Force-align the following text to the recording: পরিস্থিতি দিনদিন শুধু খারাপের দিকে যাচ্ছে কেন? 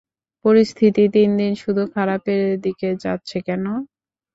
পরিস্থিতি 0.45 1.03
দিনদিন 1.15 1.51
শুধু 1.61 1.83
খারাপের 1.95 2.41
দিকে 2.65 2.89
যাচ্ছে 3.03 3.37
কেন? 3.47 3.65